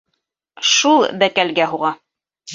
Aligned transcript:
Шул 0.69 1.05
бәкәлгә 1.25 1.69
һуға. 1.75 1.95